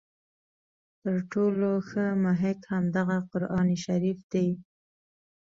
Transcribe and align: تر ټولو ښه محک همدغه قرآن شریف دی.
تر 1.01 1.17
ټولو 1.31 1.69
ښه 1.89 2.05
محک 2.23 2.59
همدغه 2.73 3.17
قرآن 3.31 3.67
شریف 3.83 4.19
دی. 4.33 4.49